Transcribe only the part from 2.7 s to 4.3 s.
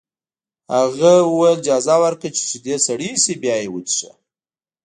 سړې شي بیا یې وڅښه